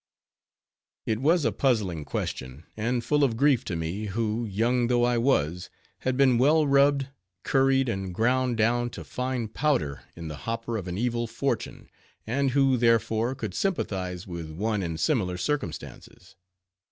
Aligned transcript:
It 1.05 1.19
was 1.21 1.45
a 1.45 1.51
puzzling 1.51 2.05
question, 2.05 2.63
and 2.75 3.05
full 3.05 3.23
of 3.23 3.37
grief 3.37 3.63
to 3.65 3.75
me, 3.75 4.05
who, 4.05 4.45
young 4.47 4.87
though 4.87 5.03
I 5.03 5.19
was, 5.19 5.69
had 5.99 6.17
been 6.17 6.39
well 6.39 6.65
rubbed, 6.65 7.09
curried, 7.43 7.87
and 7.87 8.11
ground 8.11 8.57
down 8.57 8.89
to 8.97 9.03
fine 9.03 9.47
powder 9.47 10.01
in 10.15 10.27
the 10.27 10.37
hopper 10.49 10.75
of 10.75 10.87
an 10.87 10.97
evil 10.97 11.27
fortune, 11.27 11.87
and 12.25 12.49
who 12.49 12.77
therefore 12.77 13.35
could 13.35 13.53
sympathize 13.53 14.25
with 14.25 14.49
one 14.49 14.81
in 14.81 14.97
similar 14.97 15.37
circumstances. 15.37 16.35